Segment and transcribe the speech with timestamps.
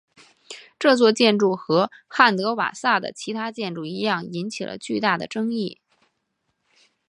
[0.79, 5.79] 这座建筑和汉德瓦萨的其他建筑一样引起了巨大的争议。